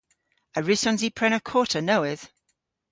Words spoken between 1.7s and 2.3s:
nowydh?